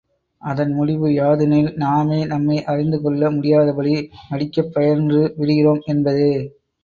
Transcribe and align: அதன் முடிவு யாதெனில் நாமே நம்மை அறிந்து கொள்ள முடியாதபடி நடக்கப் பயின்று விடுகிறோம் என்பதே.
அதன் 0.41 0.71
முடிவு 0.73 1.07
யாதெனில் 1.09 1.69
நாமே 1.75 2.25
நம்மை 2.25 2.63
அறிந்து 2.63 3.01
கொள்ள 3.01 3.29
முடியாதபடி 3.31 3.93
நடக்கப் 4.29 4.73
பயின்று 4.73 5.21
விடுகிறோம் 5.37 5.81
என்பதே. 5.85 6.33